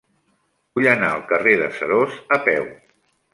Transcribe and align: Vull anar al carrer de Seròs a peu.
Vull 0.79 0.87
anar 0.93 1.09
al 1.17 1.21
carrer 1.33 1.53
de 1.59 1.67
Seròs 1.77 2.17
a 2.39 2.41
peu. 2.49 2.67